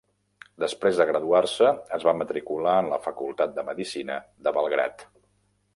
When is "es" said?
1.99-2.07